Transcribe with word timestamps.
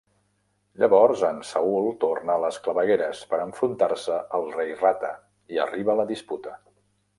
Llavors 0.83 1.19
en 1.27 1.41
Saul 1.49 1.89
torna 2.05 2.37
a 2.37 2.41
les 2.45 2.57
clavegueres 2.69 3.21
per 3.33 3.41
enfrontar-se 3.45 4.19
al 4.41 4.49
Rei 4.57 4.75
Rata, 4.83 5.15
i 5.57 5.63
arriba 5.69 6.01
la 6.03 6.11
disputa. 6.17 6.59